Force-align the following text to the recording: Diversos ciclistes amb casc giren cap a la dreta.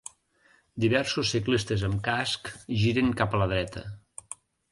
Diversos 0.83 1.33
ciclistes 1.35 1.83
amb 1.89 2.01
casc 2.09 2.49
giren 2.85 3.13
cap 3.21 3.35
a 3.35 3.43
la 3.45 3.51
dreta. 3.55 3.85